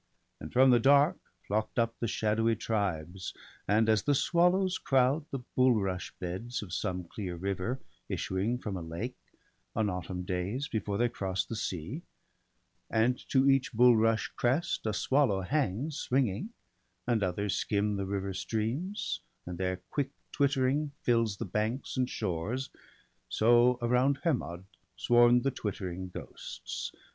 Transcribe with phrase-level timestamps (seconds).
[0.39, 3.35] And from the dark flock'd up the shadowy tribes;—
[3.67, 8.81] And as the swallows crowd the bulrush beds Of some clear river, issuing from a
[8.81, 9.15] lake,
[9.75, 12.01] On autumn days, before they cross the sea;
[12.87, 13.05] 158 BALDER LEAD.
[13.05, 16.49] And to each bulrush crest a swallow hangs Swinging,
[17.05, 22.71] and others skim the river streams, And their quick twittering fills the banks and shores—
[23.29, 24.65] So around Hermod
[24.97, 26.91] swarm'd the twittering ghosts.